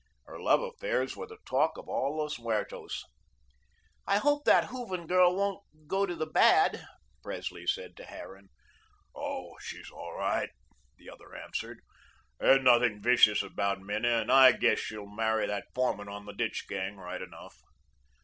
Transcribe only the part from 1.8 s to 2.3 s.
all